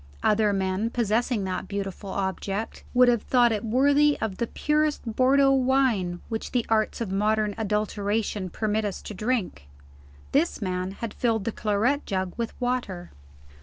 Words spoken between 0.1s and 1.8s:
Other men, possessing that